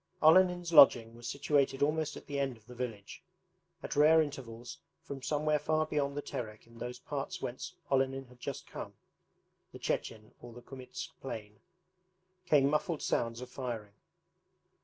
[0.19, 3.21] Olenin's lodging was situated almost at the end of the village.
[3.83, 8.39] At rare intervals, from somewhere far beyond the Terek in those parts whence Olenin had
[8.39, 8.95] just come
[9.71, 11.59] (the Chechen or the Kumytsk plain),
[12.47, 13.93] came muffled sounds of firing.